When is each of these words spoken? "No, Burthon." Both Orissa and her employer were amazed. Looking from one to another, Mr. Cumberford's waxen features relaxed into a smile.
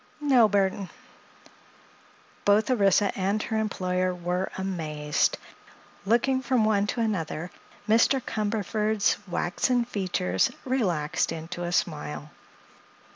"No, 0.19 0.49
Burthon." 0.49 0.89
Both 2.43 2.71
Orissa 2.71 3.15
and 3.15 3.39
her 3.43 3.57
employer 3.59 4.15
were 4.15 4.49
amazed. 4.57 5.37
Looking 6.07 6.41
from 6.41 6.65
one 6.65 6.87
to 6.87 7.01
another, 7.01 7.51
Mr. 7.87 8.19
Cumberford's 8.19 9.17
waxen 9.27 9.85
features 9.85 10.49
relaxed 10.65 11.31
into 11.31 11.63
a 11.63 11.71
smile. 11.71 12.31